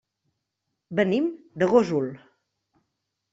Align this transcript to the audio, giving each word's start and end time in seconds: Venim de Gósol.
Venim 0.99 1.27
de 1.65 1.69
Gósol. 1.75 2.09